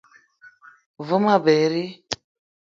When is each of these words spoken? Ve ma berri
Ve 1.07 1.15
ma 1.23 1.35
berri 1.45 1.85